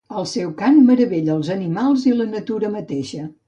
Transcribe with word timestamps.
El 0.19 0.23
seu 0.29 0.47
cant 0.61 0.79
meravella 0.87 1.35
els 1.35 1.53
animals 1.59 2.09
i 2.13 2.17
la 2.19 2.29
natura 2.35 2.75
mateixa. 2.81 3.27